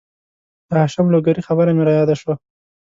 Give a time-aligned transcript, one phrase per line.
[0.67, 2.35] د هاشم لوګرې خبره مې را یاده شوه